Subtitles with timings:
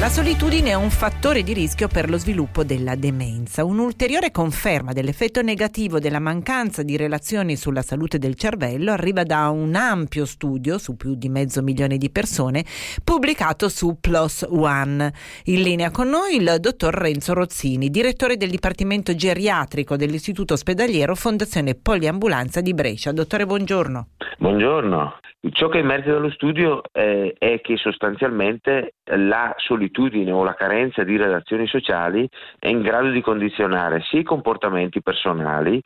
[0.00, 3.64] La solitudine è un fattore di rischio per lo sviluppo della demenza.
[3.64, 9.74] Un'ulteriore conferma dell'effetto negativo della mancanza di relazioni sulla salute del cervello arriva da un
[9.74, 12.62] ampio studio su più di mezzo milione di persone
[13.02, 15.12] pubblicato su PLOS ONE.
[15.46, 21.74] In linea con noi il dottor Renzo Rozzini, direttore del Dipartimento Geriatrico dell'Istituto Ospedaliero Fondazione
[21.74, 23.10] Poliambulanza di Brescia.
[23.10, 24.10] Dottore, buongiorno.
[24.38, 25.18] Buongiorno.
[25.52, 31.16] Ciò che emerge dallo studio eh, è che sostanzialmente la solitudine o la carenza di
[31.16, 35.80] relazioni sociali è in grado di condizionare sia i comportamenti personali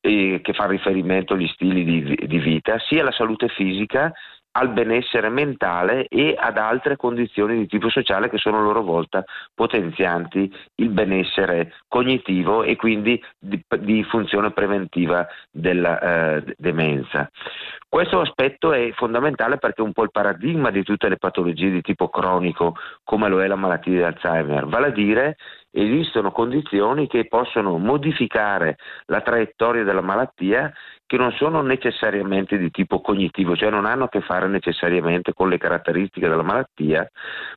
[0.00, 4.12] eh, che fanno riferimento agli stili di, di vita, sia la salute fisica
[4.52, 9.24] al benessere mentale e ad altre condizioni di tipo sociale che sono a loro volta
[9.54, 16.00] potenzianti il benessere cognitivo e quindi di, di funzione preventiva della
[16.36, 17.30] eh, demenza.
[17.90, 21.80] Questo aspetto è fondamentale perché è un po' il paradigma di tutte le patologie di
[21.80, 25.36] tipo cronico, come lo è la malattia di Alzheimer, vale a dire
[25.70, 30.70] esistono condizioni che possono modificare la traiettoria della malattia
[31.08, 35.48] che non sono necessariamente di tipo cognitivo, cioè non hanno a che fare necessariamente con
[35.48, 37.08] le caratteristiche della malattia,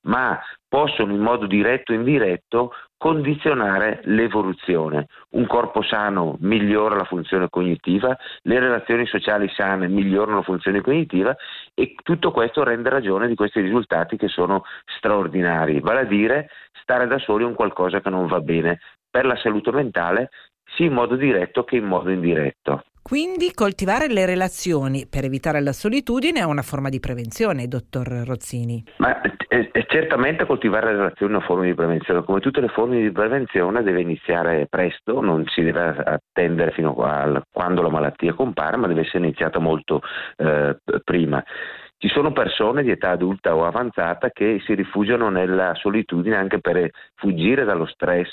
[0.04, 5.08] ma possono in modo diretto o indiretto condizionare l'evoluzione.
[5.32, 11.36] Un corpo sano migliora la funzione cognitiva, le relazioni sociali sane migliorano la funzione cognitiva
[11.74, 14.64] e tutto questo rende ragione di questi risultati che sono
[14.98, 16.48] straordinari, vale a dire
[16.82, 18.80] stare da soli è un qualcosa che non va bene
[19.10, 20.30] per la salute mentale
[20.74, 22.86] sia in modo diretto che in modo indiretto.
[23.02, 28.84] Quindi coltivare le relazioni per evitare la solitudine è una forma di prevenzione, dottor Rozzini.
[28.98, 32.24] Ma è, è certamente coltivare le relazioni è una forma di prevenzione.
[32.24, 37.44] Come tutte le forme di prevenzione deve iniziare presto, non si deve attendere fino a
[37.52, 40.02] quando la malattia compare, ma deve essere iniziata molto
[40.38, 41.44] eh, prima.
[41.98, 46.90] Ci sono persone di età adulta o avanzata che si rifugiano nella solitudine anche per
[47.16, 48.30] fuggire dallo stress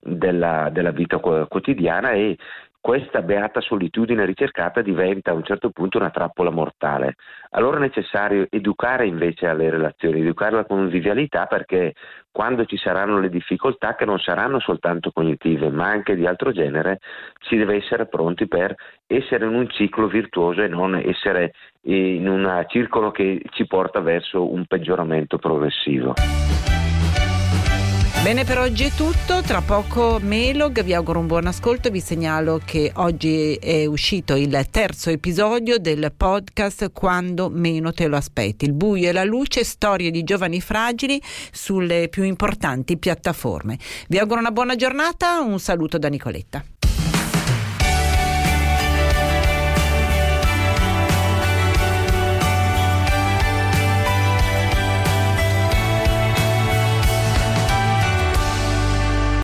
[0.00, 2.36] della, della vita quotidiana e
[2.84, 7.14] questa beata solitudine ricercata diventa a un certo punto una trappola mortale.
[7.52, 11.94] Allora è necessario educare invece alle relazioni, educare alla convivialità perché
[12.30, 16.98] quando ci saranno le difficoltà, che non saranno soltanto cognitive ma anche di altro genere,
[17.48, 18.74] si deve essere pronti per
[19.06, 24.52] essere in un ciclo virtuoso e non essere in un circolo che ci porta verso
[24.52, 26.12] un peggioramento progressivo.
[28.24, 29.42] Bene, per oggi è tutto.
[29.42, 34.66] Tra poco Melog, vi auguro un buon ascolto vi segnalo che oggi è uscito il
[34.70, 38.64] terzo episodio del podcast Quando meno te lo aspetti.
[38.64, 41.20] Il buio e la luce, storie di giovani fragili
[41.52, 43.78] sulle più importanti piattaforme.
[44.08, 46.64] Vi auguro una buona giornata, un saluto da Nicoletta.